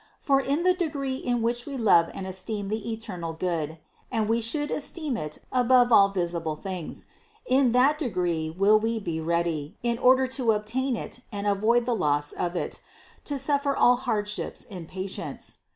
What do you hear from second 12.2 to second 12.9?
of it,